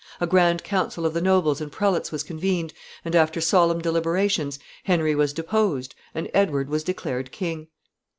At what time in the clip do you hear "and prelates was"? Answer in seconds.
1.61-2.23